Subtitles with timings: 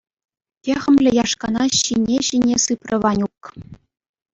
[0.67, 3.39] Техӗмлӗ яшкана ҫине-ҫине сыпрӗ Ванюк.